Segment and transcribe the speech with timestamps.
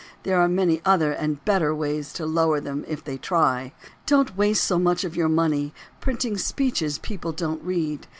[0.23, 3.71] There are many other and better ways To lower them if they try.
[4.07, 8.07] Don't waste so much of your money Printing speeches people don't read.